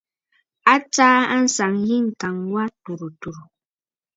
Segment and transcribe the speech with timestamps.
[0.73, 3.45] A tsaa àŋsaŋ yî ŋ̀kàŋ wà tùrə̀ tùrə̀.